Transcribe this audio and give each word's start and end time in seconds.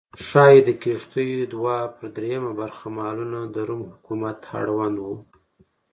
ښايي 0.25 0.59
د 0.67 0.69
کښتیو 0.81 1.49
دوه 1.53 1.75
پر 1.95 2.07
درېیمه 2.15 2.51
برخه 2.61 2.85
مالونه 2.97 3.39
د 3.45 3.57
روم 3.67 3.81
حکومت 3.93 4.37
اړوند 4.59 4.97
و 5.01 5.05